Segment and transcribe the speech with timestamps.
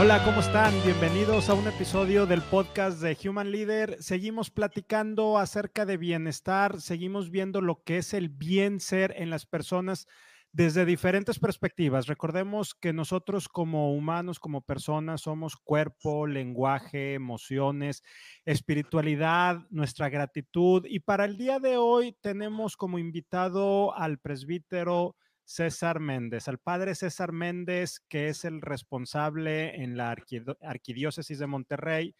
[0.00, 0.72] Hola, ¿cómo están?
[0.84, 3.96] Bienvenidos a un episodio del podcast de Human Leader.
[4.00, 9.44] Seguimos platicando acerca de bienestar, seguimos viendo lo que es el bien ser en las
[9.44, 10.06] personas
[10.52, 12.06] desde diferentes perspectivas.
[12.06, 18.04] Recordemos que nosotros como humanos, como personas, somos cuerpo, lenguaje, emociones,
[18.44, 20.86] espiritualidad, nuestra gratitud.
[20.88, 25.16] Y para el día de hoy tenemos como invitado al presbítero
[25.48, 30.14] César Méndez, al padre César Méndez, que es el responsable en la
[30.60, 32.14] Arquidiócesis de Monterrey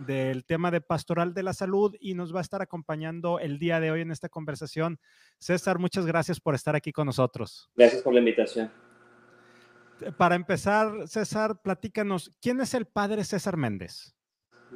[0.00, 3.78] del tema de pastoral de la salud y nos va a estar acompañando el día
[3.78, 4.98] de hoy en esta conversación.
[5.38, 7.70] César, muchas gracias por estar aquí con nosotros.
[7.76, 8.68] Gracias por la invitación.
[10.18, 14.12] Para empezar, César, platícanos, ¿quién es el padre César Méndez?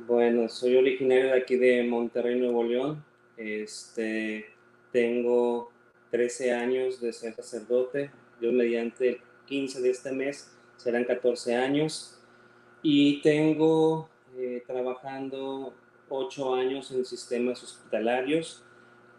[0.06, 3.04] Bueno, soy originario de aquí de Monterrey, Nuevo León.
[3.36, 4.46] Este,
[4.92, 5.72] tengo
[6.16, 8.10] 13 años de ser sacerdote.
[8.40, 12.18] Yo mediante el 15 de este mes serán 14 años.
[12.82, 15.74] Y tengo eh, trabajando
[16.08, 18.62] 8 años en sistemas hospitalarios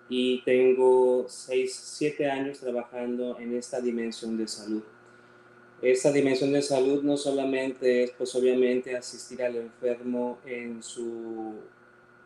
[0.09, 4.81] y tengo 6, 7 años trabajando en esta dimensión de salud.
[5.83, 11.53] Esta dimensión de salud no solamente es, pues obviamente, asistir al enfermo en su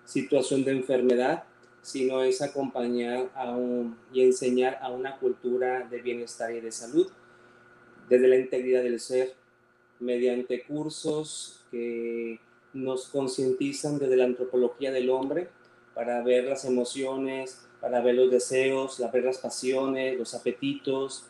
[0.06, 1.44] situación de enfermedad,
[1.82, 7.12] sino es acompañar a un, y enseñar a una cultura de bienestar y de salud
[8.10, 9.34] desde la integridad del ser,
[10.00, 12.40] mediante cursos que
[12.74, 15.50] nos concientizan desde la antropología del hombre
[15.94, 21.26] para ver las emociones, para ver los deseos, para ver las pasiones, los apetitos,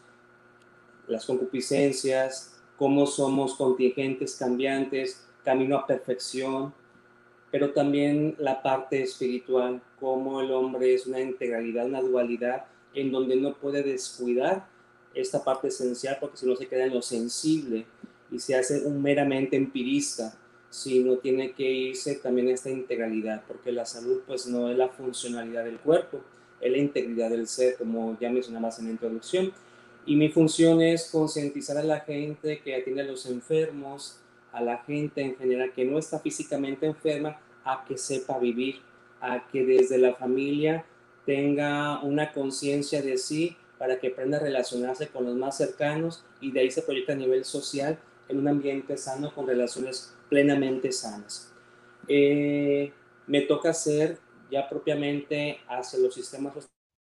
[1.08, 6.74] las concupiscencias, cómo somos contingentes, cambiantes, camino a perfección,
[7.52, 13.38] pero también la parte espiritual, cómo el hombre es una integralidad, una dualidad, en donde
[13.38, 14.68] no puede descuidar
[15.14, 17.86] esta parte esencial porque si no se queda en lo sensible
[18.30, 20.38] y se hace un meramente empirista,
[20.70, 24.90] sino tiene que irse también a esta integralidad, porque la salud pues no es la
[24.90, 26.22] funcionalidad del cuerpo,
[26.60, 29.52] es la integridad del ser, como ya mencionabas en la introducción.
[30.06, 34.18] Y mi función es concientizar a la gente que atiende a los enfermos,
[34.52, 38.80] a la gente en general que no está físicamente enferma a que sepa vivir,
[39.22, 40.86] a que desde la familia
[41.26, 46.52] tenga una conciencia de sí para que aprenda a relacionarse con los más cercanos y
[46.52, 51.54] de ahí se proyecta a nivel social en un ambiente sano con relaciones plenamente sanas.
[52.08, 52.92] Eh,
[53.28, 54.18] me toca hacer
[54.50, 56.54] ya propiamente hacia los sistemas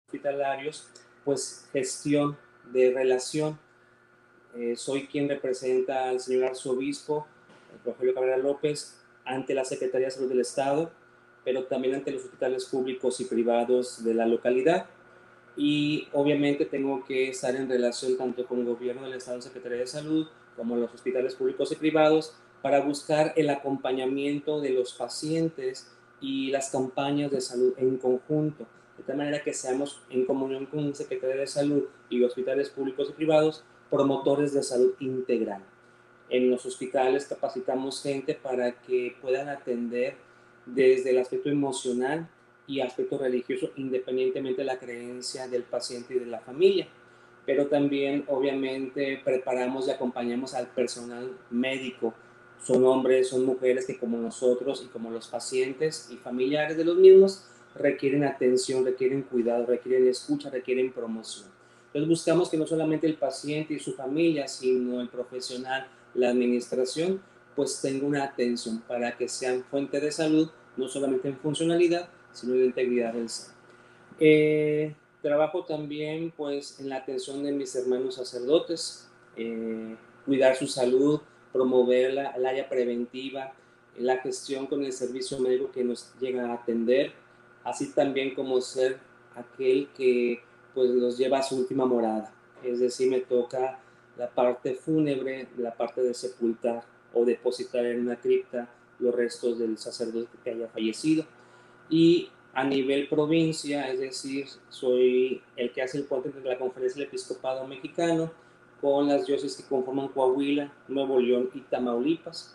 [0.06, 0.88] hospitalarios,
[1.25, 2.37] pues gestión
[2.72, 3.59] de relación.
[4.56, 7.27] Eh, soy quien representa al señor arzobispo
[7.84, 10.93] Rogelio Cabrera López ante la Secretaría de Salud del Estado,
[11.47, 14.87] pero también ante los hospitales públicos y privados de la localidad.
[15.57, 19.87] Y obviamente tengo que estar en relación tanto con el gobierno del Estado, Secretaría de
[19.87, 20.27] Salud,
[20.57, 25.89] como los hospitales públicos y privados, para buscar el acompañamiento de los pacientes
[26.21, 28.67] y las campañas de salud en conjunto,
[28.99, 33.13] de tal manera que seamos en comunión con Secretaría de Salud y hospitales públicos y
[33.13, 35.63] privados promotores de salud integral.
[36.28, 40.27] En los hospitales capacitamos gente para que puedan atender
[40.66, 42.28] desde el aspecto emocional
[42.66, 46.88] y aspecto religioso, independientemente de la creencia del paciente y de la familia.
[47.47, 52.12] Pero también, obviamente, preparamos y acompañamos al personal médico.
[52.62, 56.97] Son hombres, son mujeres que como nosotros y como los pacientes y familiares de los
[56.97, 57.44] mismos
[57.77, 61.47] requieren atención, requieren cuidado, requieren escucha, requieren promoción.
[61.87, 67.21] Entonces buscamos que no solamente el paciente y su familia, sino el profesional la administración
[67.56, 72.55] pues tenga una atención para que sean fuente de salud, no solamente en funcionalidad, sino
[72.55, 73.55] en integridad del ser.
[74.21, 81.21] Eh, trabajo también pues en la atención de mis hermanos sacerdotes, eh, cuidar su salud,
[81.53, 83.53] promover la, área preventiva,
[83.99, 87.12] la gestión con el servicio médico que nos llega a atender,
[87.65, 88.99] así también como ser
[89.34, 90.43] aquel que
[90.75, 92.33] pues los lleva a su última morada.
[92.62, 93.81] Es decir, me toca
[94.19, 96.84] la parte fúnebre, la parte de sepultar
[97.16, 98.68] o depositar en una cripta
[98.98, 101.24] los restos del sacerdote que haya fallecido.
[101.89, 107.01] Y a nivel provincia, es decir, soy el que hace el puente entre la Conferencia
[107.01, 108.30] del Episcopado Mexicano
[108.80, 112.54] con las diócesis que conforman Coahuila, Nuevo León y Tamaulipas,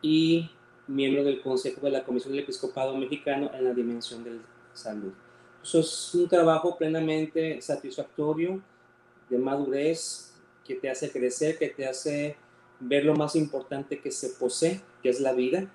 [0.00, 0.50] y
[0.86, 4.38] miembro del Consejo de la Comisión del Episcopado Mexicano en la dimensión de
[4.72, 5.12] salud.
[5.62, 8.62] Eso es un trabajo plenamente satisfactorio,
[9.28, 12.36] de madurez, que te hace crecer, que te hace
[12.80, 15.70] ver lo más importante que se posee, que es la vida,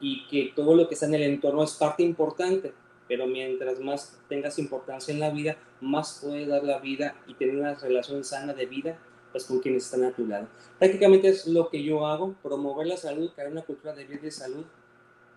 [0.00, 2.72] y que todo lo que está en el entorno es parte importante,
[3.06, 7.56] pero mientras más tengas importancia en la vida, más puedes dar la vida y tener
[7.56, 8.98] una relación sana de vida
[9.32, 10.48] pues con quienes están a tu lado.
[10.78, 14.30] Prácticamente es lo que yo hago, promover la salud, crear una cultura de vida de
[14.30, 14.64] salud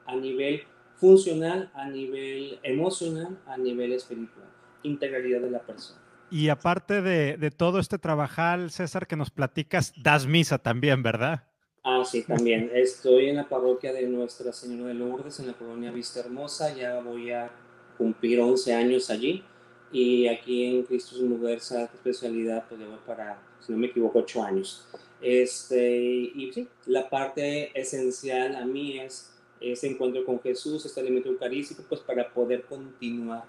[0.06, 0.64] a nivel
[0.96, 4.48] funcional, a nivel emocional, a nivel espiritual,
[4.84, 6.03] integralidad de la persona.
[6.34, 11.44] Y aparte de, de todo este trabajar, César, que nos platicas, das misa también, ¿verdad?
[11.84, 12.72] Ah, sí, también.
[12.74, 16.74] Estoy en la parroquia de Nuestra Señora de Lourdes, en la colonia Vista Hermosa.
[16.74, 17.52] Ya voy a
[18.00, 19.44] cumplir 11 años allí.
[19.92, 24.88] Y aquí en Cristo Universa, especialidad, pues llevo para, si no me equivoco, 8 años.
[25.22, 26.00] Este,
[26.34, 29.32] y sí, la parte esencial a mí es
[29.62, 33.44] ese encuentro con Jesús, este alimento eucarístico, pues para poder continuar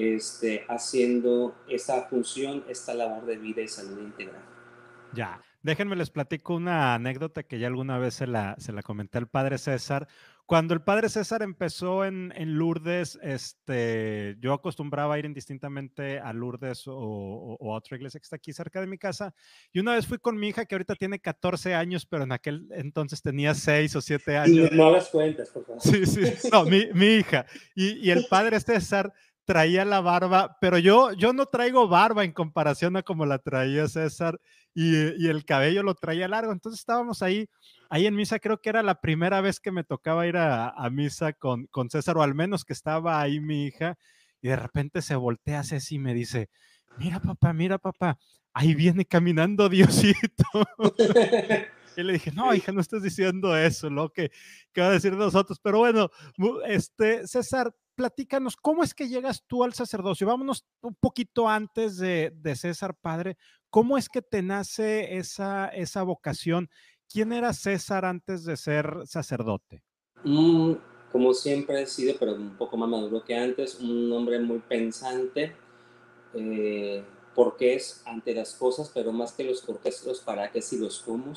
[0.00, 4.42] este, haciendo esta función, esta labor de vida y salud integral.
[5.12, 9.18] Ya, déjenme les platico una anécdota que ya alguna vez se la, se la comenté
[9.18, 10.06] al padre César.
[10.46, 16.32] Cuando el padre César empezó en, en Lourdes, este, yo acostumbraba a ir indistintamente a
[16.32, 19.32] Lourdes o, a otra iglesia que está aquí cerca de mi casa.
[19.72, 22.66] Y una vez fui con mi hija, que ahorita tiene 14 años, pero en aquel
[22.72, 24.72] entonces tenía 6 o 7 años.
[24.72, 25.80] Y no las cuentas, por favor.
[25.80, 27.46] Sí, sí, no, mi, mi hija.
[27.76, 29.12] Y, y el padre César
[29.50, 33.88] traía la barba, pero yo, yo no traigo barba en comparación a como la traía
[33.88, 34.40] César
[34.74, 36.52] y, el cabello lo traía largo.
[36.52, 37.48] Entonces estábamos ahí,
[37.88, 41.32] ahí en misa, creo que era la primera vez que me tocaba ir a, misa
[41.32, 43.98] con, con César, o al menos que estaba ahí mi hija,
[44.40, 46.48] y de repente se voltea Ceci y me dice,
[46.96, 48.18] mira papá, mira papá,
[48.52, 50.44] ahí viene caminando Diosito.
[51.96, 54.30] Y le dije, no, hija, no estás diciendo eso, lo que,
[54.72, 55.58] que va a decir nosotros.
[55.60, 56.08] Pero bueno,
[56.66, 60.26] este, César, platícanos, ¿cómo es que llegas tú al sacerdocio?
[60.26, 63.36] Vámonos un poquito antes de, de César, padre.
[63.68, 66.70] ¿Cómo es que te nace esa, esa vocación?
[67.12, 69.82] ¿Quién era César antes de ser sacerdote?
[70.24, 70.72] Mm,
[71.12, 75.54] como siempre he sido, pero un poco más maduro que antes, un hombre muy pensante,
[76.32, 77.04] eh,
[77.34, 81.00] porque es ante las cosas, pero más que los porqués, los para qué y los
[81.00, 81.34] cómo.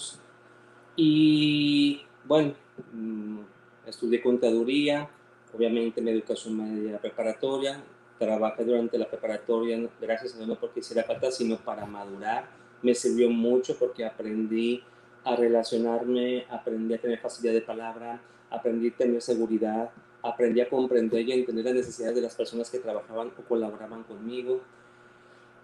[0.95, 2.53] Y bueno,
[2.93, 3.39] mm,
[3.85, 5.09] estudié contaduría,
[5.53, 7.83] obviamente mi educación media preparatoria,
[8.17, 12.49] trabajé durante la preparatoria, gracias a Dios no porque hiciera falta, sino para madurar.
[12.81, 14.83] Me sirvió mucho porque aprendí
[15.23, 19.89] a relacionarme, aprendí a tener facilidad de palabra, aprendí a tener seguridad,
[20.21, 24.61] aprendí a comprender y entender las necesidades de las personas que trabajaban o colaboraban conmigo.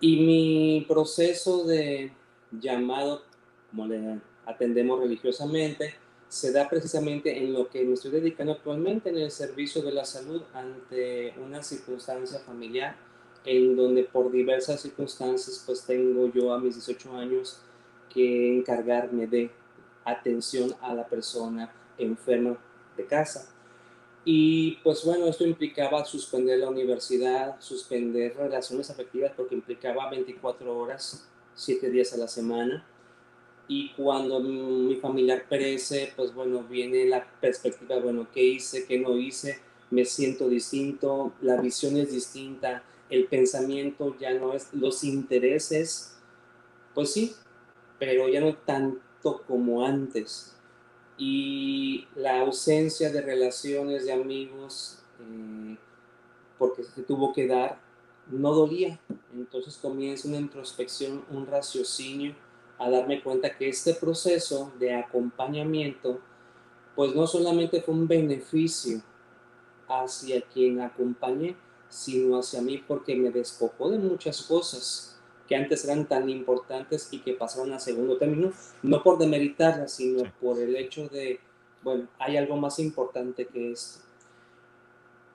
[0.01, 2.13] Y mi proceso de
[2.51, 3.23] llamado,
[3.69, 5.95] como le atendemos religiosamente,
[6.29, 10.05] se da precisamente en lo que me estoy dedicando actualmente, en el servicio de la
[10.05, 12.95] salud ante una circunstancia familiar
[13.45, 17.59] en donde por diversas circunstancias pues tengo yo a mis 18 años
[18.13, 19.49] que encargarme de
[20.05, 22.57] atención a la persona enferma
[22.95, 23.51] de casa.
[24.23, 31.27] Y pues bueno, esto implicaba suspender la universidad, suspender relaciones afectivas porque implicaba 24 horas,
[31.55, 32.85] 7 días a la semana
[33.69, 38.87] y cuando mi familiar perece, pues bueno, viene la perspectiva, bueno, ¿qué hice?
[38.87, 39.59] ¿Qué no hice?
[39.91, 46.17] Me siento distinto, la visión es distinta, el pensamiento ya no es, los intereses,
[46.95, 47.35] pues sí,
[47.99, 50.55] pero ya no tanto como antes.
[51.19, 55.77] Y la ausencia de relaciones de amigos, eh,
[56.57, 57.79] porque se tuvo que dar,
[58.31, 58.99] no dolía.
[59.31, 62.33] Entonces comienza una introspección, un raciocinio
[62.79, 66.19] a darme cuenta que este proceso de acompañamiento,
[66.95, 69.01] pues no solamente fue un beneficio
[69.87, 71.55] hacia quien acompañé,
[71.89, 77.19] sino hacia mí porque me despojó de muchas cosas que antes eran tan importantes y
[77.19, 81.39] que pasaron a segundo término, no por demeritarlas, sino por el hecho de,
[81.83, 83.99] bueno, hay algo más importante que esto.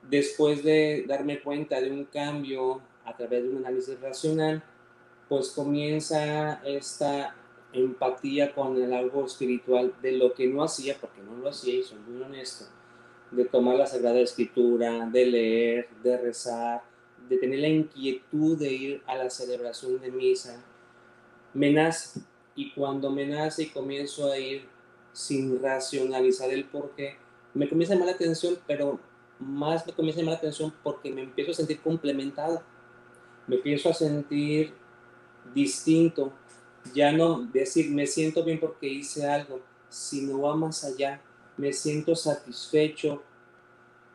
[0.09, 4.63] Después de darme cuenta de un cambio a través de un análisis racional,
[5.27, 7.35] pues comienza esta
[7.73, 11.83] empatía con el algo espiritual de lo que no hacía, porque no lo hacía y
[11.83, 12.65] soy muy honesto,
[13.31, 16.83] de tomar la Sagrada Escritura, de leer, de rezar,
[17.27, 20.63] de tener la inquietud de ir a la celebración de misa,
[21.53, 22.21] me nace.
[22.55, 24.67] Y cuando me nace y comienzo a ir
[25.11, 27.17] sin racionalizar el porqué,
[27.53, 28.99] me comienza a llamar la atención, pero
[29.39, 32.61] más me comienza a llamar la atención porque me empiezo a sentir complementado,
[33.47, 34.73] me empiezo a sentir
[35.53, 36.33] distinto.
[36.93, 39.59] Ya no decir me siento bien porque hice algo,
[39.89, 41.21] sino va más allá.
[41.57, 43.23] Me siento satisfecho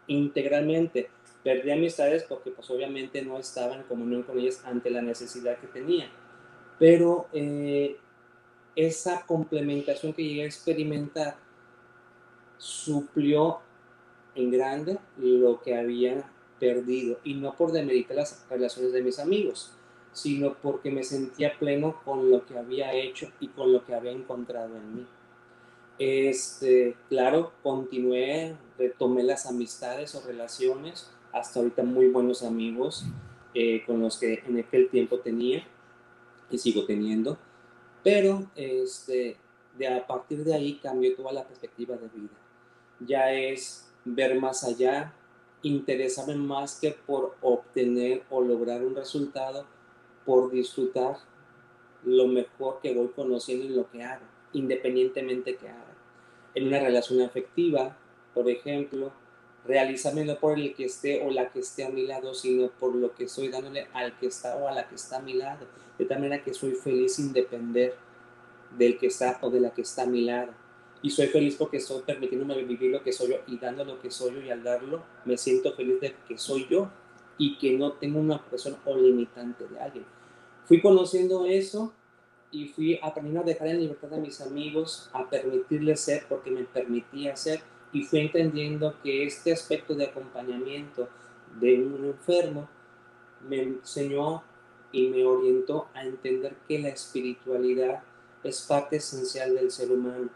[0.07, 1.11] integralmente.
[1.43, 5.67] Perdí amistades porque pues obviamente no estaba en comunión con ellas ante la necesidad que
[5.67, 6.11] tenía.
[6.79, 7.97] Pero eh,
[8.77, 11.37] esa complementación que llegué a experimentar
[12.59, 13.61] suplió
[14.35, 19.73] en grande lo que había perdido y no por demeritar las relaciones de mis amigos
[20.13, 24.13] sino porque me sentía pleno con lo que había hecho y con lo que había
[24.13, 25.07] encontrado en mí.
[25.99, 33.05] Este, claro, continué, retomé las amistades o relaciones, hasta ahorita muy buenos amigos
[33.55, 35.67] eh, con los que en aquel tiempo tenía
[36.51, 37.37] y sigo teniendo,
[38.03, 39.37] pero este,
[39.77, 42.35] de a partir de ahí cambió toda la perspectiva de vida.
[43.01, 45.13] Ya es ver más allá,
[45.63, 49.67] interesarme más que por obtener o lograr un resultado,
[50.25, 51.17] por disfrutar
[52.05, 55.95] lo mejor que voy conociendo en lo que hago, independientemente que haga.
[56.55, 57.97] En una relación afectiva,
[58.35, 59.13] por ejemplo,
[59.67, 62.95] realizarme no por el que esté o la que esté a mi lado, sino por
[62.95, 65.67] lo que estoy dándole al que está o a la que está a mi lado.
[65.99, 67.95] De tal manera que soy feliz sin depender
[68.77, 70.53] del que está o de la que está a mi lado
[71.03, 74.11] y soy feliz porque estoy permitiéndome vivir lo que soy yo y dando lo que
[74.11, 76.91] soy yo y al darlo me siento feliz de que soy yo
[77.41, 80.05] y que no tengo una persona o limitante de alguien.
[80.67, 81.91] Fui conociendo eso
[82.51, 86.65] y fui aprendiendo a dejar en libertad a mis amigos, a permitirles ser porque me
[86.65, 87.63] permitía ser
[87.95, 91.09] y fui entendiendo que este aspecto de acompañamiento
[91.59, 92.69] de un enfermo
[93.49, 94.43] me enseñó
[94.93, 98.03] y me orientó a entender que la espiritualidad
[98.45, 100.29] es parte esencial del ser humano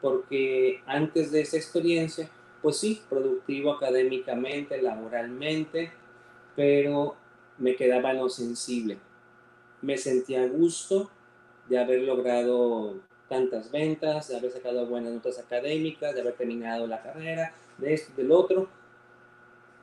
[0.00, 2.30] porque antes de esa experiencia,
[2.62, 5.92] pues sí, productivo académicamente, laboralmente,
[6.58, 7.14] pero
[7.56, 8.98] me quedaba en lo sensible.
[9.80, 11.08] Me sentía a gusto
[11.68, 12.96] de haber logrado
[13.28, 18.12] tantas ventas, de haber sacado buenas notas académicas, de haber terminado la carrera, de esto,
[18.16, 18.68] del otro,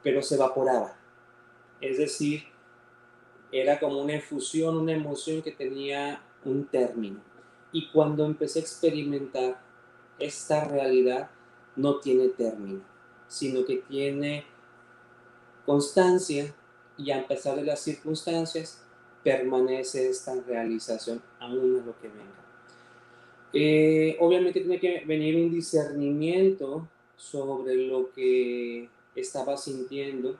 [0.04, 0.98] pero se evaporaba.
[1.80, 2.44] Es decir,
[3.54, 7.22] era como una efusión, una emoción que tenía un término.
[7.72, 9.62] Y cuando empecé a experimentar
[10.20, 11.30] esta realidad
[11.78, 12.82] no tiene término,
[13.30, 14.44] sino que tiene
[15.66, 16.54] constancia
[16.98, 18.82] y a pesar de las circunstancias
[19.24, 22.46] permanece esta realización aún a lo que venga.
[23.54, 30.38] Eh, obviamente tiene que venir un discernimiento sobre lo que estaba sintiendo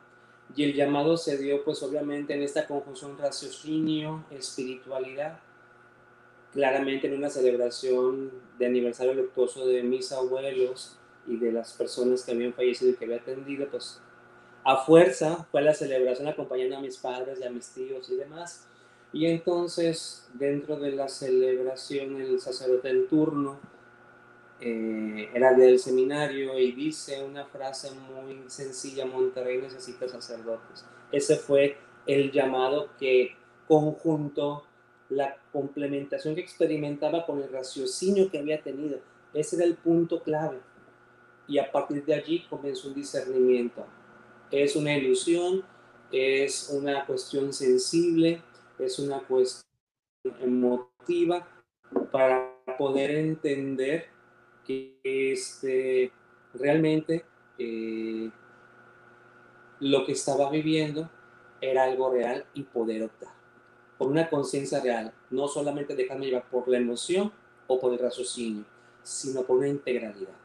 [0.56, 5.40] y el llamado se dio pues obviamente en esta conjunción raciocinio, espiritualidad
[6.56, 10.98] claramente en una celebración de aniversario luctuoso de mis abuelos
[11.28, 14.02] y de las personas que habían fallecido y que había atendido, pues
[14.66, 18.68] a fuerza fue la celebración acompañando a mis padres y a mis tíos y demás.
[19.14, 23.60] Y entonces, dentro de la celebración, el sacerdote en turno
[24.60, 30.84] eh, era del seminario y dice una frase muy sencilla, Monterrey necesita sacerdotes.
[31.12, 33.36] Ese fue el llamado que
[33.68, 34.64] conjunto
[35.10, 39.00] la complementación que experimentaba con el raciocinio que había tenido.
[39.32, 40.58] Ese era el punto clave.
[41.48, 43.86] Y a partir de allí comenzó un discernimiento.
[44.52, 45.64] Es una ilusión,
[46.12, 48.42] es una cuestión sensible,
[48.80, 49.66] es una cuestión
[50.42, 51.48] emotiva
[52.12, 54.08] para poder entender
[54.66, 56.12] que este,
[56.54, 57.26] realmente
[57.58, 58.30] eh,
[59.80, 61.10] lo que estaba viviendo
[61.62, 63.36] era algo real y poder optar
[63.98, 67.32] con una conciencia real, no solamente dejarme llevar por la emoción
[67.68, 68.66] o por el raciocinio,
[69.04, 70.45] sino por una integralidad.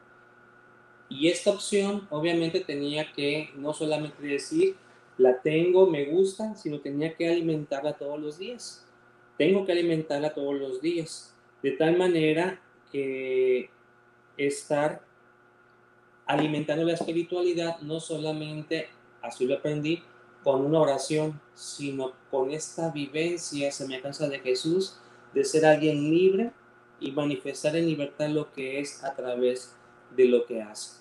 [1.11, 4.77] Y esta opción obviamente tenía que no solamente decir,
[5.17, 8.87] la tengo, me gusta, sino tenía que alimentarla todos los días.
[9.37, 12.61] Tengo que alimentarla todos los días, de tal manera
[12.93, 13.69] que
[14.37, 15.01] estar
[16.25, 18.87] alimentando la espiritualidad no solamente,
[19.21, 20.01] así lo aprendí,
[20.45, 24.97] con una oración, sino con esta vivencia semejanza de Jesús,
[25.33, 26.51] de ser alguien libre
[27.01, 29.75] y manifestar en libertad lo que es a través
[30.15, 31.00] de lo que hace.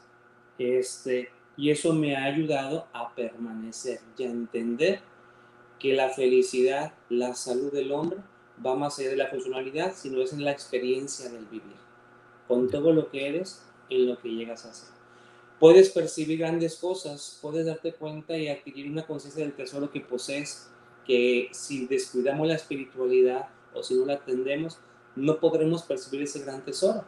[0.60, 5.00] Este, y eso me ha ayudado a permanecer y a entender
[5.78, 8.18] que la felicidad, la salud del hombre
[8.64, 11.76] va más allá de la funcionalidad, sino es en la experiencia del vivir,
[12.46, 15.00] con todo lo que eres, en lo que llegas a ser
[15.60, 20.70] puedes percibir grandes cosas, puedes darte cuenta y adquirir una conciencia del tesoro que posees,
[21.06, 24.78] que si descuidamos la espiritualidad o si no la atendemos,
[25.14, 27.04] no podremos percibir ese gran tesoro.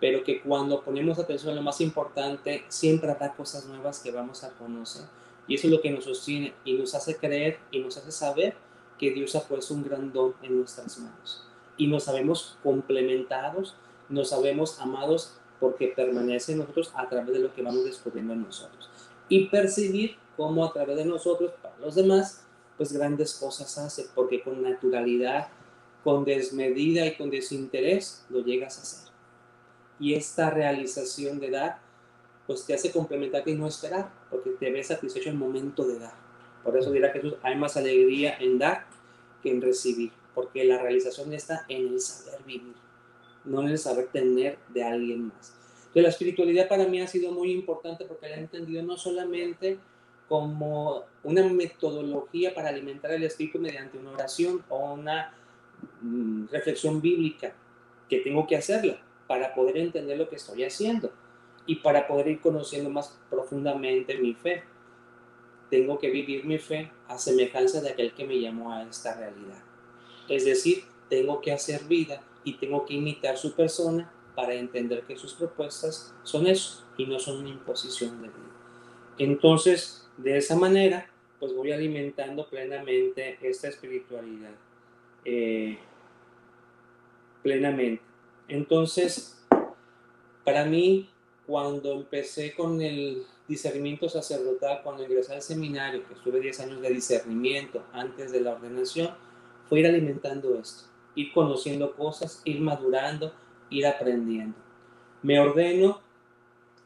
[0.00, 4.44] Pero que cuando ponemos atención a lo más importante, siempre habrá cosas nuevas que vamos
[4.44, 5.04] a conocer.
[5.46, 8.56] Y eso es lo que nos sostiene y nos hace creer y nos hace saber
[8.98, 11.44] que Dios ha puesto un gran don en nuestras manos.
[11.76, 13.74] Y nos sabemos complementados,
[14.08, 18.42] nos sabemos amados porque permanece en nosotros a través de lo que vamos descubriendo en
[18.42, 18.90] nosotros.
[19.28, 22.44] Y percibir cómo a través de nosotros, para los demás,
[22.76, 25.48] pues grandes cosas hace, porque con naturalidad,
[26.02, 29.03] con desmedida y con desinterés lo llegas a hacer.
[29.98, 31.78] Y esta realización de dar,
[32.46, 36.14] pues te hace complementar y no esperar, porque te ves satisfecho el momento de dar.
[36.62, 38.86] Por eso dirá Jesús, hay más alegría en dar
[39.42, 42.74] que en recibir, porque la realización está en el saber vivir,
[43.44, 45.54] no en el saber tener de alguien más.
[45.78, 49.78] Entonces, la espiritualidad para mí ha sido muy importante porque la he entendido no solamente
[50.28, 55.34] como una metodología para alimentar el espíritu mediante una oración o una
[56.00, 57.52] mm, reflexión bíblica,
[58.08, 61.10] que tengo que hacerla para poder entender lo que estoy haciendo
[61.66, 64.64] y para poder ir conociendo más profundamente mi fe.
[65.70, 69.62] Tengo que vivir mi fe a semejanza de aquel que me llamó a esta realidad.
[70.28, 75.16] Es decir, tengo que hacer vida y tengo que imitar su persona para entender que
[75.16, 78.54] sus propuestas son eso y no son una imposición de vida.
[79.18, 84.52] Entonces, de esa manera, pues voy alimentando plenamente esta espiritualidad.
[85.24, 85.78] Eh,
[87.42, 88.02] plenamente.
[88.48, 89.42] Entonces,
[90.44, 91.08] para mí,
[91.46, 96.90] cuando empecé con el discernimiento sacerdotal, cuando ingresé al seminario, que estuve 10 años de
[96.90, 99.10] discernimiento antes de la ordenación,
[99.68, 100.84] fue ir alimentando esto,
[101.14, 103.32] ir conociendo cosas, ir madurando,
[103.70, 104.56] ir aprendiendo.
[105.22, 106.00] Me ordeno,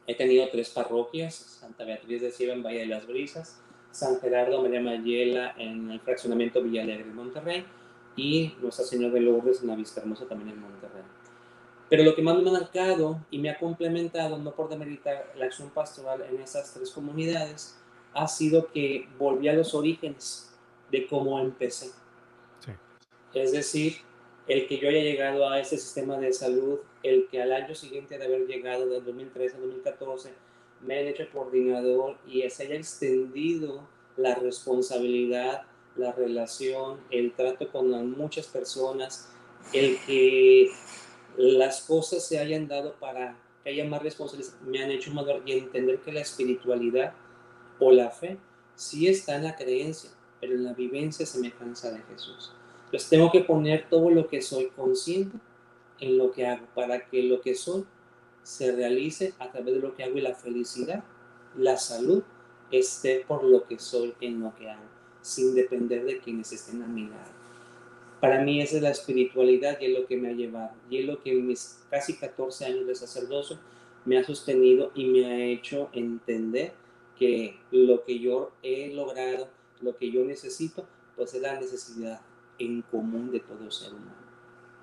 [0.07, 3.61] he tenido tres parroquias, Santa Beatriz de Ciba en Valle de las Brisas,
[3.91, 7.65] San Gerardo María Mayela en el fraccionamiento Villalegre en Monterrey
[8.15, 11.03] y Nuestra Señora de Lourdes en la Vista Hermosa también en Monterrey.
[11.89, 15.45] Pero lo que más me ha marcado y me ha complementado, no por demeritar la
[15.45, 17.77] acción pastoral en esas tres comunidades,
[18.13, 20.51] ha sido que volví a los orígenes
[20.91, 21.91] de cómo empecé.
[23.33, 23.97] Es decir,
[24.47, 28.17] el que yo haya llegado a este sistema de salud, el que al año siguiente
[28.17, 30.33] de haber llegado, del 2013 a 2014,
[30.81, 35.63] me han hecho coordinador y se haya extendido la responsabilidad,
[35.95, 39.29] la relación, el trato con muchas personas,
[39.73, 40.71] el que
[41.41, 45.53] las cosas se hayan dado para que haya más responsabilidad, me han hecho madurar y
[45.53, 47.13] entender que la espiritualidad
[47.79, 48.37] o la fe
[48.75, 50.09] sí está en la creencia,
[50.41, 52.51] pero en la vivencia semejanza de Jesús.
[52.85, 55.37] Entonces tengo que poner todo lo que soy consciente
[56.01, 57.85] en lo que hago para que lo que soy
[58.43, 61.05] se realice a través de lo que hago y la felicidad,
[61.55, 62.21] la salud
[62.69, 64.83] esté por lo que soy en lo que hago,
[65.21, 67.38] sin depender de quienes estén a mi lado.
[68.19, 71.05] Para mí esa es la espiritualidad y es lo que me ha llevado y es
[71.05, 73.57] lo que en mis casi 14 años de sacerdocio
[74.05, 76.73] me ha sostenido y me ha hecho entender
[77.17, 79.49] que lo que yo he logrado,
[79.81, 82.21] lo que yo necesito, pues es la necesidad
[82.57, 84.18] en común de todo ser humano.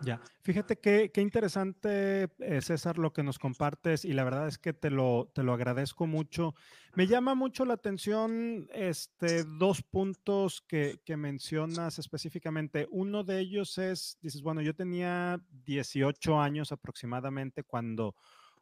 [0.02, 4.59] Ya, fíjate qué, qué interesante, eh, César, lo que nos compartes y la verdad es
[4.59, 6.54] que te lo, te lo agradezco mucho.
[6.94, 12.87] Me llama mucho la atención este, dos puntos que, que mencionas específicamente.
[12.90, 18.14] Uno de ellos es, dices, bueno, yo tenía 18 años aproximadamente cuando,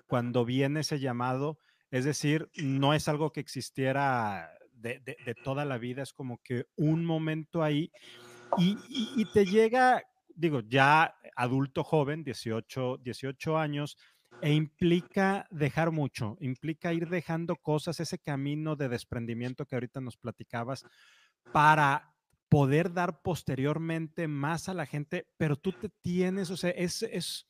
[0.06, 1.58] cuando viene ese llamado,
[1.90, 6.38] es decir, no es algo que existiera de, de, de toda la vida, es como
[6.42, 7.90] que un momento ahí.
[8.56, 13.96] Y, y, y, te llega digo, ya adulto joven, 18, 18 años,
[14.40, 20.16] e implica dejar mucho, implica ir dejando cosas, ese camino de desprendimiento que ahorita nos
[20.16, 20.84] platicabas,
[21.52, 22.14] para
[22.48, 27.46] poder dar posteriormente más a la gente, pero tú te tienes, o sea, es, es,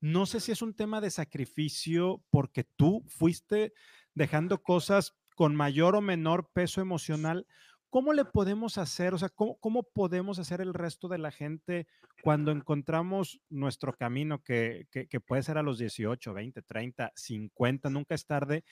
[0.00, 3.72] no sé si es un tema de sacrificio porque tú fuiste
[4.14, 7.46] dejando cosas con mayor o menor peso emocional
[7.96, 11.86] ¿Cómo le podemos hacer, o sea, cómo, cómo, podemos hacer el resto de la gente
[12.22, 17.88] cuando encontramos nuestro camino, que, que, que, puede ser a los 18, 20, 30, 50,
[17.88, 18.64] nunca es tarde,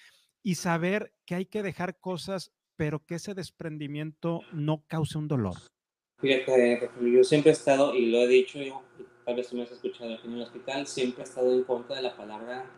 [0.42, 5.54] y saber que hay que dejar cosas, pero que ese desprendimiento no cause un dolor?
[6.18, 8.82] Fíjate, yo siempre he estado, y lo he dicho, yo,
[9.24, 11.96] tal vez tú me has escuchado aquí en el hospital, siempre he estado en contra
[11.96, 12.70] de la palabra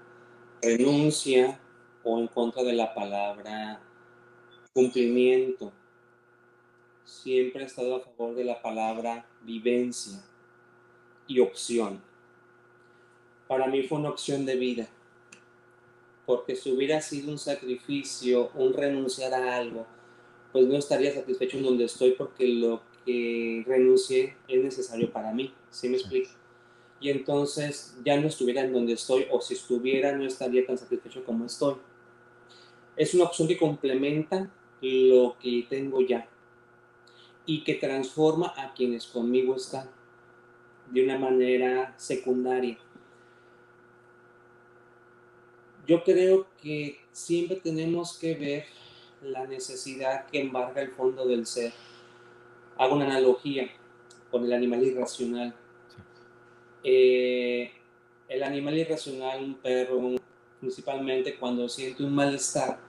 [0.63, 1.59] renuncia
[2.05, 3.81] o en contra de la palabra
[4.73, 5.73] cumplimiento
[7.07, 10.21] siempre he estado a favor de la palabra vivencia
[11.27, 12.03] y opción.
[13.47, 14.89] Para mí fue una opción de vida,
[16.27, 19.87] porque si hubiera sido un sacrificio, un renunciar a algo,
[20.53, 25.55] pues no estaría satisfecho en donde estoy porque lo que renuncié es necesario para mí,
[25.71, 26.31] ¿sí me explico?
[27.01, 31.25] Y entonces ya no estuviera en donde estoy, o si estuviera no estaría tan satisfecho
[31.25, 31.77] como estoy.
[32.97, 36.29] Es una opción que complementa lo que tengo ya
[37.47, 39.89] y que transforma a quienes conmigo están
[40.91, 42.79] de una manera secundaria.
[45.87, 48.65] Yo creo que siempre tenemos que ver
[49.23, 51.73] la necesidad que embarga el fondo del ser.
[52.77, 53.71] Hago una analogía
[54.31, 55.55] con el animal irracional.
[56.83, 57.73] Eh,
[58.29, 60.17] el animal irracional, un perro,
[60.61, 62.81] principalmente cuando siente un malestar,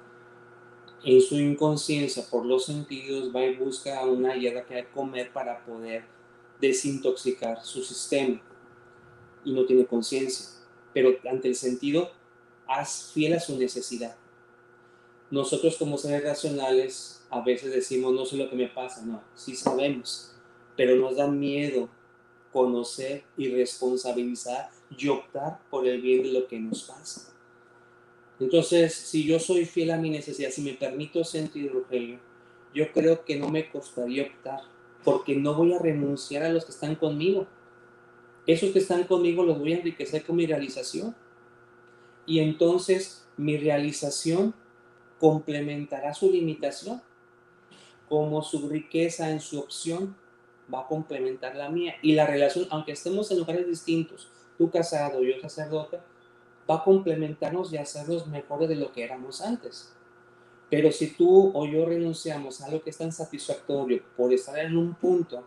[1.04, 6.06] en su inconsciencia por los sentidos va y busca una hierba que comer para poder
[6.60, 8.42] desintoxicar su sistema
[9.46, 10.48] y no tiene conciencia.
[10.94, 12.12] Pero ante el sentido,
[12.68, 14.16] haz fiel a su necesidad.
[15.30, 19.56] Nosotros como seres racionales a veces decimos, no sé lo que me pasa, no, sí
[19.56, 20.32] sabemos,
[20.76, 21.90] pero nos da miedo
[22.52, 27.34] conocer y responsabilizar y optar por el bien de lo que nos pasa.
[28.40, 32.20] Entonces, si yo soy fiel a mi necesidad, si me permito sentir, Rogelio,
[32.74, 34.62] yo creo que no me costaría optar,
[35.04, 37.48] porque no voy a renunciar a los que están conmigo.
[38.46, 41.16] Esos que están conmigo los voy a enriquecer con mi realización.
[42.26, 44.54] Y entonces mi realización
[45.20, 47.02] complementará su limitación,
[48.08, 50.16] como su riqueza en su opción
[50.74, 51.96] va a complementar la mía.
[52.02, 56.00] Y la relación, aunque estemos en lugares distintos, tú casado, yo sacerdote,
[56.70, 59.94] va a complementarnos y hacernos mejores de lo que éramos antes.
[60.70, 64.78] Pero si tú o yo renunciamos a algo que es tan satisfactorio por estar en
[64.78, 65.46] un punto,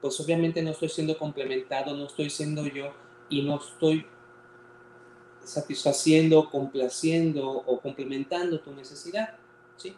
[0.00, 2.92] pues obviamente no estoy siendo complementado, no estoy siendo yo
[3.28, 4.06] y no estoy
[5.42, 9.36] satisfaciendo, complaciendo o complementando tu necesidad.
[9.76, 9.94] ¿sí?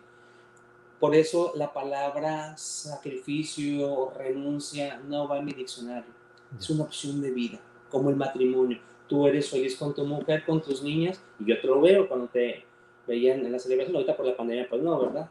[0.99, 6.11] Por eso la palabra sacrificio o renuncia no va en mi diccionario.
[6.59, 8.81] Es una opción de vida, como el matrimonio.
[9.13, 12.29] Tú eres feliz con tu mujer, con tus niñas, y yo te lo veo cuando
[12.29, 12.65] te
[13.07, 15.31] veían en la celebración, ahorita por la pandemia, pues no, ¿verdad?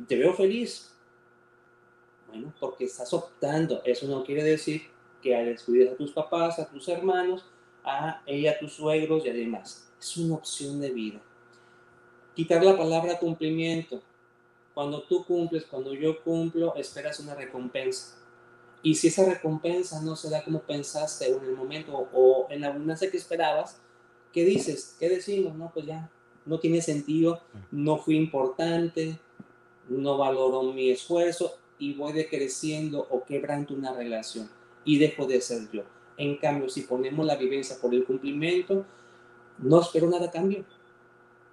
[0.00, 0.96] Y te veo feliz.
[2.26, 3.82] Bueno, porque estás optando.
[3.84, 4.80] Eso no quiere decir
[5.20, 7.44] que al descuidar a tus papás, a tus hermanos,
[7.84, 9.92] a ella, a tus suegros y además.
[10.00, 11.20] Es una opción de vida.
[12.34, 14.00] Quitar la palabra cumplimiento.
[14.72, 18.16] Cuando tú cumples, cuando yo cumplo, esperas una recompensa.
[18.82, 22.68] Y si esa recompensa no se da como pensaste en el momento o en la
[22.68, 23.80] abundancia que esperabas,
[24.32, 24.96] ¿qué dices?
[24.98, 25.54] ¿Qué decimos?
[25.56, 26.10] No, pues ya,
[26.46, 29.18] no tiene sentido, no fui importante,
[29.88, 34.48] no valoro mi esfuerzo y voy decreciendo o quebrando una relación
[34.84, 35.82] y dejo de ser yo.
[36.16, 38.84] En cambio, si ponemos la vivencia por el cumplimiento,
[39.58, 40.64] no espero nada a cambio,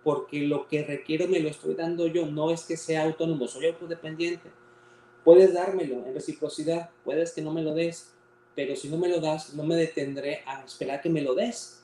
[0.03, 3.67] porque lo que requiero me lo estoy dando yo, no es que sea autónomo, soy
[3.67, 4.51] autodependiente.
[5.25, 8.13] Puedes dármelo en reciprocidad, puedes que no me lo des,
[8.55, 11.83] pero si no me lo das, no me detendré a esperar que me lo des.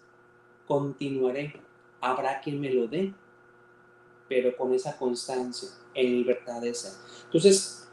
[0.66, 1.60] Continuaré
[2.02, 3.14] habrá quien me lo dé,
[4.28, 6.92] pero con esa constancia, en libertad ser.
[7.26, 7.88] Entonces,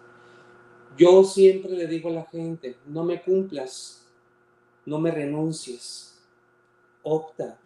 [0.96, 4.06] yo siempre le digo a la gente, no me cumplas,
[4.84, 6.18] no me renuncies,
[7.02, 7.58] opta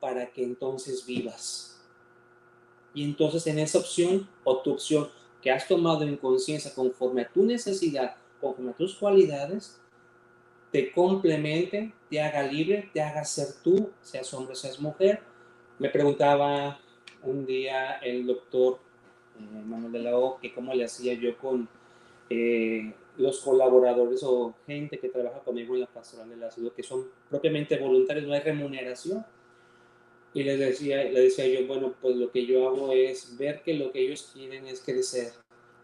[0.00, 1.80] para que entonces vivas.
[2.94, 5.08] Y entonces en esa opción o tu opción
[5.48, 9.80] que has tomado en conciencia conforme a tu necesidad, conforme a tus cualidades,
[10.70, 15.20] te complemente, te haga libre, te haga ser tú, seas hombre, seas mujer,
[15.78, 16.78] me preguntaba
[17.22, 18.78] un día el doctor
[19.38, 21.66] eh, Manuel de la O que cómo le hacía yo con
[22.28, 26.82] eh, los colaboradores o gente que trabaja conmigo en la pastoral de la ciudad, que
[26.82, 29.24] son propiamente voluntarios, no hay remuneración.
[30.34, 33.74] Y les decía, le decía yo, bueno, pues lo que yo hago es ver que
[33.74, 35.32] lo que ellos quieren es crecer,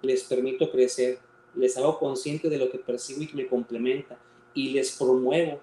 [0.03, 1.19] les permito crecer,
[1.55, 4.21] les hago consciente de lo que percibo y que me complementa,
[4.53, 5.61] y les promuevo,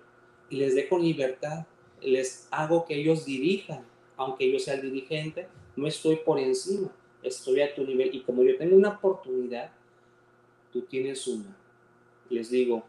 [0.49, 1.65] y les dejo libertad,
[2.01, 3.85] les hago que ellos dirijan
[4.21, 8.13] aunque yo sea el dirigente, no estoy por encima, estoy a tu nivel.
[8.13, 9.71] Y como yo tengo una oportunidad,
[10.71, 11.57] tú tienes una.
[12.29, 12.83] Les digo,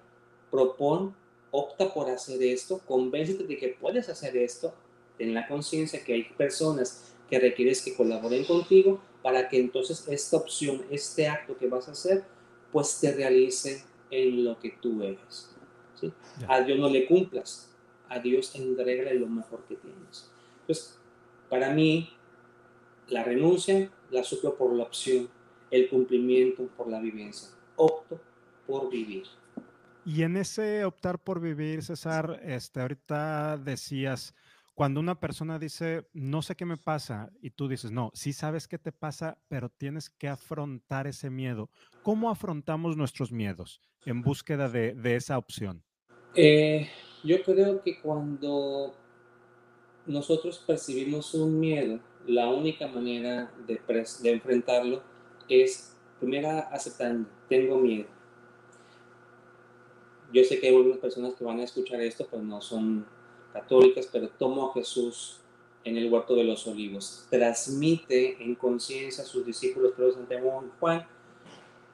[0.50, 1.14] propon,
[1.50, 4.74] opta por hacer esto, convéncete de que puedes hacer esto,
[5.22, 10.36] ten la conciencia que hay personas que requieres que colaboren contigo para que entonces esta
[10.36, 12.24] opción, este acto que vas a hacer,
[12.72, 15.48] pues te realice en lo que tú eres.
[16.48, 17.70] A Dios no le cumplas,
[18.08, 20.28] a Dios entrega lo mejor que tienes.
[20.62, 20.98] Entonces,
[21.48, 22.10] para mí,
[23.06, 25.28] la renuncia la sufro por la opción,
[25.70, 27.48] el cumplimiento por la vivencia.
[27.76, 28.20] Opto
[28.66, 29.22] por vivir.
[30.04, 34.34] Y en ese optar por vivir, César, este, ahorita decías,
[34.74, 38.68] cuando una persona dice, no sé qué me pasa, y tú dices, no, sí sabes
[38.68, 41.70] qué te pasa, pero tienes que afrontar ese miedo.
[42.02, 45.82] ¿Cómo afrontamos nuestros miedos en búsqueda de, esa opción?
[46.34, 46.88] Eh,
[47.22, 48.94] yo creo que cuando
[50.06, 53.80] nosotros percibimos un miedo, la única manera de,
[54.30, 55.02] enfrentarlo
[55.48, 58.08] es, primero, aceptando, tengo miedo.
[60.32, 63.06] Yo sé que hay algunas personas que van a escuchar esto, pues no son
[63.52, 65.40] católicas, pero tomo a Jesús
[65.84, 67.26] en el huerto de los olivos.
[67.30, 71.06] Transmite en conciencia a sus discípulos, Pedro, Santiago y Juan,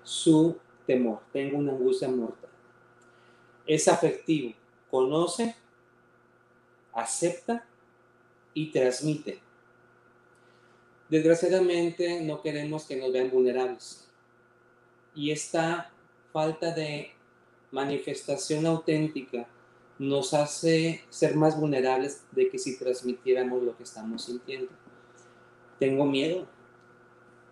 [0.02, 1.20] su temor.
[1.32, 2.50] Tengo una angustia mortal.
[3.66, 4.54] Es afectivo.
[4.90, 5.54] Conoce,
[6.92, 7.66] acepta
[8.54, 9.40] y transmite.
[11.08, 14.08] Desgraciadamente no queremos que nos vean vulnerables.
[15.14, 15.90] Y esta
[16.32, 17.12] falta de
[17.70, 19.48] manifestación auténtica
[19.98, 24.70] nos hace ser más vulnerables de que si transmitiéramos lo que estamos sintiendo.
[25.78, 26.46] Tengo miedo.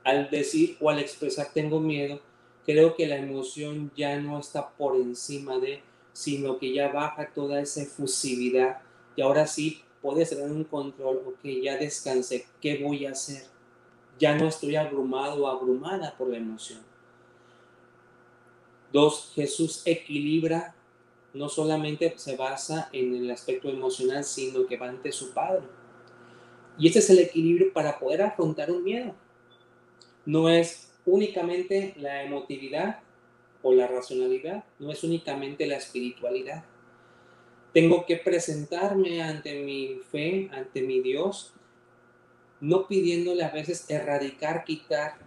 [0.04, 2.20] Al decir o al expresar tengo miedo,
[2.64, 5.82] creo que la emoción ya no está por encima de,
[6.12, 8.82] sino que ya baja toda esa efusividad
[9.16, 13.46] y ahora sí puedes tener un control, ok, ya descansé, ¿qué voy a hacer?
[14.20, 16.80] Ya no estoy abrumado o abrumada por la emoción.
[18.92, 20.75] Dos, Jesús equilibra
[21.34, 25.62] no solamente se basa en el aspecto emocional, sino que va ante su Padre.
[26.78, 29.14] Y ese es el equilibrio para poder afrontar un miedo.
[30.24, 33.00] No es únicamente la emotividad
[33.62, 36.64] o la racionalidad, no es únicamente la espiritualidad.
[37.72, 41.52] Tengo que presentarme ante mi fe, ante mi Dios,
[42.60, 45.18] no pidiéndole a veces erradicar, quitar,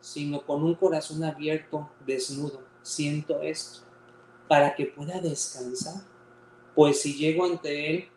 [0.00, 2.62] sino con un corazón abierto, desnudo.
[2.82, 3.85] Siento esto
[4.48, 6.02] para que pueda descansar.
[6.74, 8.08] Pues si llego ante Él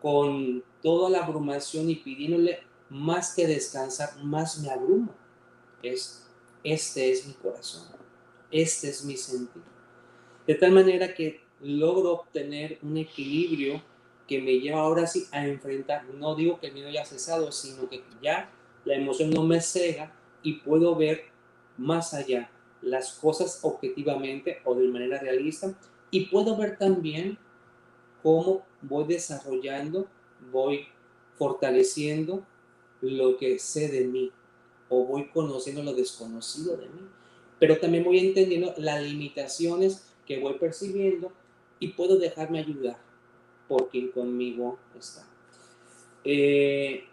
[0.00, 5.14] con toda la abrumación y pidiéndole más que descansar, más me abrumo.
[5.82, 6.26] Es,
[6.64, 7.86] este es mi corazón,
[8.50, 9.64] este es mi sentido.
[10.46, 13.82] De tal manera que logro obtener un equilibrio
[14.26, 17.88] que me lleva ahora sí a enfrentar, no digo que el miedo haya cesado, sino
[17.88, 18.50] que ya
[18.84, 21.24] la emoción no me cega y puedo ver
[21.76, 22.50] más allá
[22.82, 25.76] las cosas objetivamente o de manera realista
[26.10, 27.38] y puedo ver también
[28.22, 30.06] cómo voy desarrollando,
[30.52, 30.86] voy
[31.36, 32.44] fortaleciendo
[33.00, 34.32] lo que sé de mí
[34.88, 37.08] o voy conociendo lo desconocido de mí.
[37.58, 41.32] Pero también voy entendiendo las limitaciones que voy percibiendo
[41.80, 42.98] y puedo dejarme ayudar
[43.66, 45.26] por quien conmigo está.
[46.24, 47.04] Eh,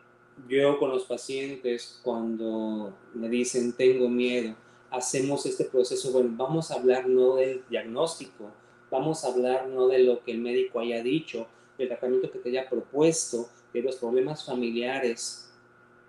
[0.50, 4.56] yo con los pacientes cuando me dicen tengo miedo,
[4.96, 8.52] hacemos este proceso, bueno, vamos a hablar no del diagnóstico,
[8.90, 12.50] vamos a hablar no de lo que el médico haya dicho, del tratamiento que te
[12.50, 15.52] haya propuesto, de los problemas familiares.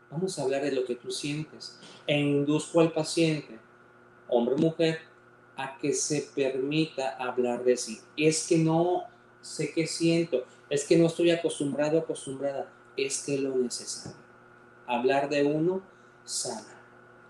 [0.08, 1.80] Vamos a hablar de lo que tú sientes.
[2.06, 3.58] E induzco al paciente,
[4.28, 5.00] hombre o mujer,
[5.56, 7.98] a que se permita hablar de sí.
[8.16, 9.04] Es que no
[9.40, 14.16] sé qué siento, es que no estoy acostumbrado, acostumbrada, es que lo necesario.
[14.86, 15.82] Hablar de uno
[16.24, 16.75] sana.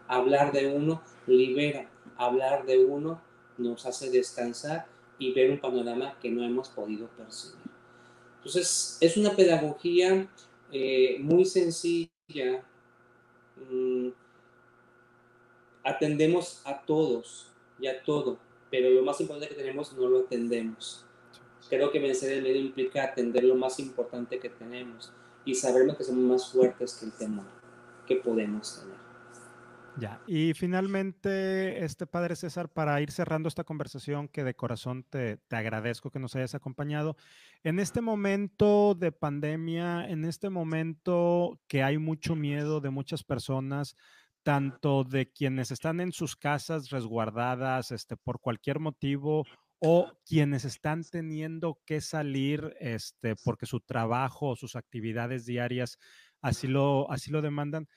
[0.09, 1.89] Hablar de uno libera.
[2.17, 3.21] Hablar de uno
[3.59, 4.87] nos hace descansar
[5.19, 7.57] y ver un panorama que no hemos podido percibir.
[8.39, 10.29] Entonces, es una pedagogía
[10.71, 12.65] eh, muy sencilla.
[13.71, 14.11] Mm,
[15.83, 17.49] atendemos a todos
[17.81, 18.39] y a todo,
[18.71, 21.05] pero lo más importante que tenemos no lo atendemos.
[21.69, 25.13] Creo que vencer el miedo implica atender lo más importante que tenemos
[25.45, 27.45] y sabernos que somos más fuertes que el temor
[28.07, 29.06] que podemos tener.
[30.27, 35.57] Y finalmente, este Padre César, para ir cerrando esta conversación, que de corazón te, te,
[35.57, 37.17] agradezco que nos hayas acompañado,
[37.63, 43.97] en este momento de pandemia, en este momento que hay mucho miedo de muchas personas,
[44.47, 49.45] tanto de quienes están en sus casas resguardadas este, por cualquier motivo
[49.81, 55.99] o quienes están teniendo que salir este, porque su trabajo o sus actividades diarias
[56.41, 57.89] así lo, así lo demandan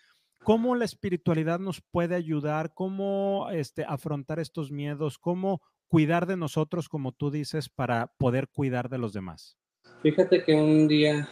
[0.44, 6.88] cómo la espiritualidad nos puede ayudar, cómo este, afrontar estos miedos, cómo cuidar de nosotros,
[6.88, 9.58] como tú dices, para poder cuidar de los demás.
[10.02, 11.28] Fíjate que un día,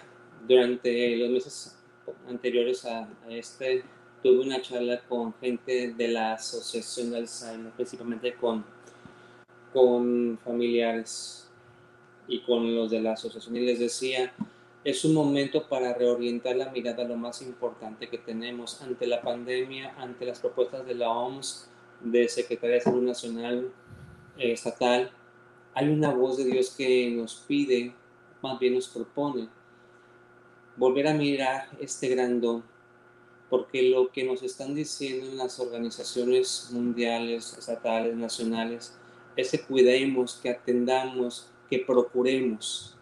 [0.48, 1.80] durante los meses
[2.28, 3.84] anteriores a, este,
[4.24, 8.66] tuve una charla con gente de la Asociación de Alzheimer, principalmente con,
[9.72, 11.50] con familiares
[12.28, 14.34] y con los de la asociación, y les decía,
[14.88, 19.22] es un momento para reorientar la mirada a lo más importante que tenemos ante la
[19.22, 21.70] pandemia, ante las propuestas de la OMS,
[22.00, 23.70] de Secretaría de Salud Nacional,
[24.38, 25.12] eh, Estatal.
[25.74, 27.94] Hay una voz de Dios que nos pide,
[28.42, 29.50] más bien nos propone,
[30.78, 32.64] volver a mirar este gran don,
[33.50, 38.98] porque lo que nos están diciendo en las organizaciones mundiales, estatales, nacionales,
[39.36, 42.97] es que cuidemos, que atendamos, que procuremos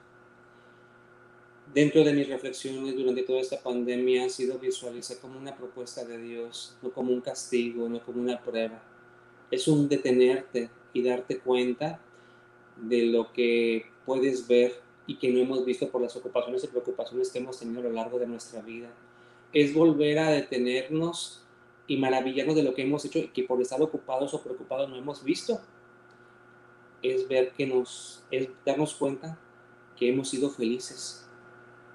[1.75, 6.17] dentro de mis reflexiones durante toda esta pandemia ha sido visualizar como una propuesta de
[6.17, 8.81] Dios, no como un castigo, no como una prueba.
[9.51, 11.99] Es un detenerte y darte cuenta
[12.77, 17.29] de lo que puedes ver y que no hemos visto por las ocupaciones y preocupaciones
[17.29, 18.89] que hemos tenido a lo largo de nuestra vida.
[19.51, 21.43] Es volver a detenernos
[21.87, 24.95] y maravillarnos de lo que hemos hecho y que por estar ocupados o preocupados no
[24.95, 25.59] hemos visto.
[27.01, 29.37] Es ver que nos, es darnos cuenta
[29.97, 31.24] que hemos sido felices,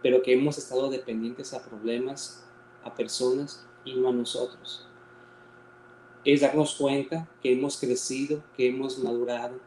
[0.03, 2.45] pero que hemos estado dependientes a problemas,
[2.83, 4.87] a personas y no a nosotros.
[6.25, 9.59] Es darnos cuenta que hemos crecido, que hemos madurado.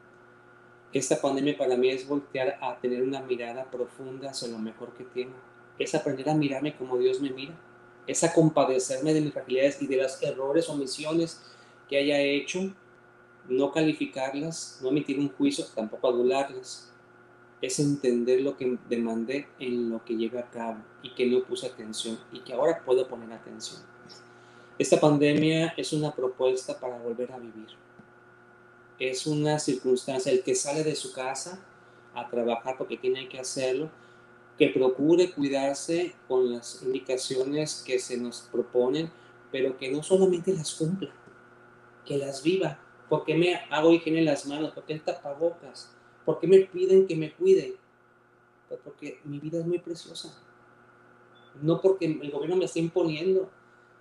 [0.91, 5.03] Esta pandemia para mí es voltear a tener una mirada profunda hacia lo mejor que
[5.03, 5.35] tengo.
[5.79, 7.59] Es aprender a mirarme como Dios me mira.
[8.05, 11.41] Es a compadecerme de mis fragilidades y de los errores, o omisiones
[11.89, 12.71] que haya hecho.
[13.49, 16.92] No calificarlas, no emitir un juicio, tampoco adularlas.
[17.63, 21.65] Es entender lo que demandé en lo que llega a cabo y que no puse
[21.65, 23.81] atención y que ahora puedo poner atención.
[24.77, 27.83] Esta pandemia es una propuesta para volver a vivir
[28.99, 31.59] es una circunstancia, el que sale de su casa
[32.13, 33.89] a trabajar porque tiene que hacerlo,
[34.57, 39.11] que procure cuidarse con las indicaciones que se nos proponen,
[39.51, 41.11] pero que no solamente las cumpla,
[42.05, 42.79] que las viva.
[43.09, 44.71] porque me hago higiene en las manos?
[44.73, 45.91] porque el tapabocas?
[46.25, 47.75] Porque me piden que me cuide?
[48.69, 50.33] Pues porque mi vida es muy preciosa.
[51.61, 53.49] No porque el gobierno me esté imponiendo,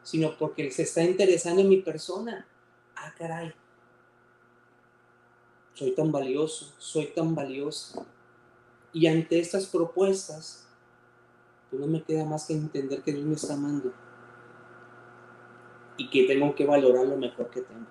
[0.03, 2.47] sino porque se está interesando en mi persona.
[2.97, 3.55] Ah, caray
[5.75, 8.05] soy tan valioso, soy tan valiosa.
[8.93, 10.67] Y ante estas propuestas,
[11.71, 13.93] pues no me queda más que entender que Dios me está amando
[15.97, 17.87] y que tengo que valorar lo mejor que tengo.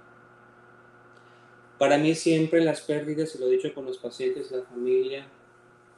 [1.82, 5.26] Para mí siempre las pérdidas, y lo he dicho con los pacientes, la familia,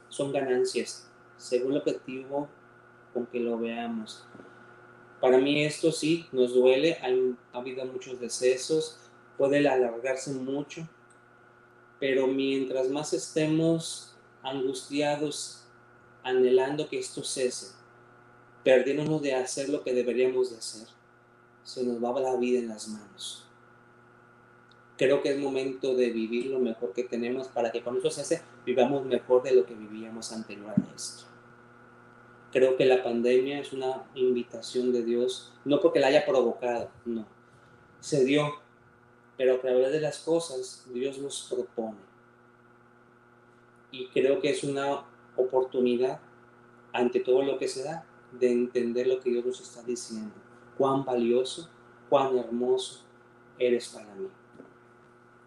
[0.08, 2.48] son ganancias, según el objetivo
[3.12, 4.24] con que lo veamos.
[5.20, 8.98] Para mí esto sí nos duele, ha habido muchos decesos,
[9.36, 10.88] puede alargarse mucho,
[12.00, 15.66] pero mientras más estemos angustiados,
[16.22, 17.74] anhelando que esto cese,
[18.64, 20.88] perdiéndonos de hacer lo que deberíamos de hacer,
[21.62, 23.43] se nos va la vida en las manos.
[24.96, 28.42] Creo que es momento de vivir lo mejor que tenemos para que cuando eso cese
[28.64, 31.24] vivamos mejor de lo que vivíamos anterior a esto.
[32.52, 37.26] Creo que la pandemia es una invitación de Dios, no porque la haya provocado, no.
[37.98, 38.64] Se dio
[39.36, 41.98] pero a través de las cosas Dios nos propone.
[43.90, 45.04] Y creo que es una
[45.36, 46.20] oportunidad
[46.92, 50.34] ante todo lo que se da de entender lo que Dios nos está diciendo.
[50.76, 51.68] Cuán valioso,
[52.08, 53.04] cuán hermoso
[53.58, 54.28] eres para mí.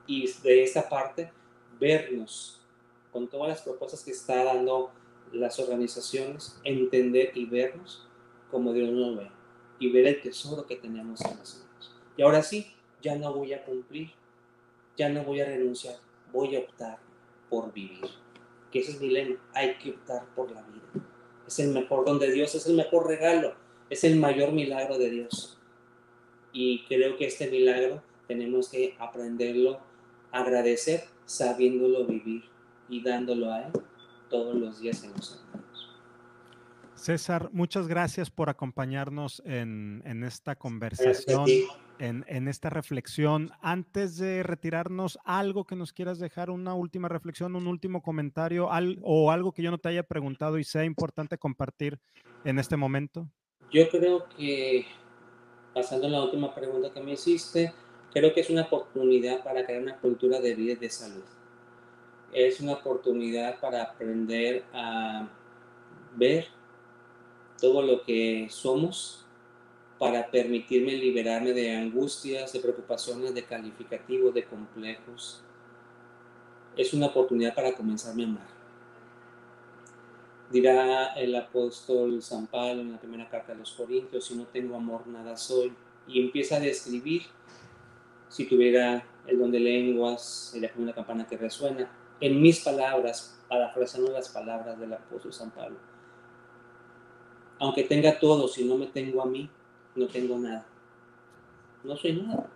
[0.07, 1.31] Y de esta parte,
[1.79, 2.61] vernos
[3.11, 4.91] con todas las propuestas que está dando
[5.33, 8.07] las organizaciones, entender y vernos
[8.49, 9.29] como Dios nos ve
[9.79, 11.95] y ver el tesoro que tenemos en las manos.
[12.15, 14.11] Y ahora sí, ya no voy a cumplir,
[14.95, 15.95] ya no voy a renunciar,
[16.31, 16.99] voy a optar
[17.49, 18.05] por vivir.
[18.71, 21.05] Que ese es mi lema, hay que optar por la vida.
[21.45, 23.55] Es el mejor don de Dios, es el mejor regalo,
[23.89, 25.57] es el mayor milagro de Dios.
[26.51, 29.79] Y creo que este milagro tenemos que aprenderlo,
[30.31, 32.43] agradecer, sabiéndolo vivir
[32.89, 33.73] y dándolo a Él
[34.29, 35.97] todos los días en los años.
[36.95, 41.45] César, muchas gracias por acompañarnos en, en esta conversación
[41.99, 43.51] en, esta reflexión.
[43.61, 48.69] Antes de retirarnos, algo que nos quieras dejar, una última reflexión, un último comentario
[49.01, 51.99] o algo que yo no te haya preguntado y sea importante compartir
[52.43, 53.29] en este momento.
[53.71, 54.85] Yo creo que,
[55.73, 57.73] pasando a la última pregunta que me hiciste,
[58.13, 61.23] creo que es una oportunidad para crear una cultura de vida y de salud.
[62.31, 65.29] Es una oportunidad para aprender a
[66.15, 66.47] ver
[67.59, 69.25] todo lo que somos
[69.97, 75.41] para permitirme liberarme de angustias, de preocupaciones, de calificativos, de complejos.
[76.75, 78.57] Es una oportunidad para comenzarme a amar.
[80.51, 84.75] Dirá el apóstol San Pablo en la primera carta de los Corintios, si no tengo
[84.75, 85.73] amor, nada soy.
[86.07, 87.23] Y empieza a describir,
[88.29, 94.11] si tuviera el don de lenguas, la una campana que resuena, en mis palabras, parafraseando
[94.11, 95.77] las palabras del apóstol San Pablo.
[97.59, 99.49] Aunque tenga todo, si no me tengo a mí,
[99.95, 100.65] no tengo nada.
[101.83, 102.47] No soy nada.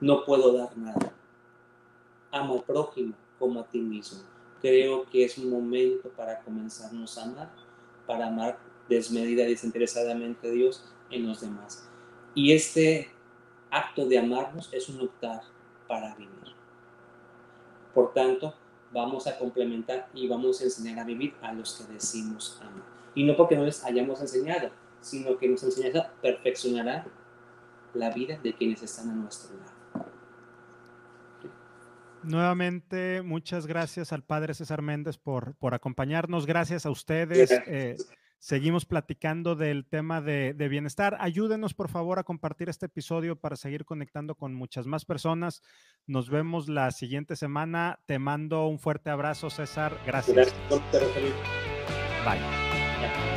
[0.00, 1.12] No puedo dar nada.
[2.30, 4.20] Amo al prójimo como a ti mismo.
[4.60, 7.50] Creo que es un momento para comenzarnos a amar,
[8.06, 11.88] para amar desmedida y desinteresadamente a Dios en los demás.
[12.34, 13.10] Y este
[13.70, 15.42] acto de amarnos es un optar
[15.86, 16.54] para vivir.
[17.94, 18.54] Por tanto,
[18.92, 22.84] vamos a complementar y vamos a enseñar a vivir a los que decimos amar.
[23.14, 27.06] Y no porque no les hayamos enseñado, sino que nos enseñará, perfeccionará
[27.94, 29.80] la vida de quienes están a nuestro lado.
[32.22, 36.46] Nuevamente, muchas gracias al Padre César Méndez por, por acompañarnos.
[36.46, 37.50] Gracias a ustedes.
[37.66, 37.96] Eh,
[38.40, 41.16] seguimos platicando del tema de, de, bienestar.
[41.20, 45.62] Ayúdenos, por favor, a compartir este episodio para seguir conectando con muchas más personas.
[46.06, 48.00] Nos vemos la siguiente semana.
[48.06, 49.96] Te mando un fuerte abrazo, César.
[50.04, 50.34] Gracias.
[50.34, 50.56] Gracias.
[52.24, 53.29] Bye.